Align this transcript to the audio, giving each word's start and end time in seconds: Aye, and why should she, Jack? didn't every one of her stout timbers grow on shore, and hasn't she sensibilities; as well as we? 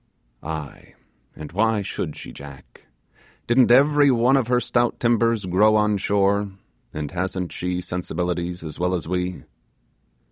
Aye, 0.41 0.95
and 1.35 1.51
why 1.51 1.83
should 1.83 2.15
she, 2.15 2.31
Jack? 2.33 2.87
didn't 3.45 3.69
every 3.69 4.09
one 4.09 4.35
of 4.35 4.47
her 4.47 4.59
stout 4.59 4.99
timbers 4.99 5.45
grow 5.45 5.75
on 5.75 5.97
shore, 5.97 6.49
and 6.91 7.11
hasn't 7.11 7.51
she 7.51 7.81
sensibilities; 7.81 8.63
as 8.63 8.79
well 8.79 8.95
as 8.95 9.07
we? 9.07 9.43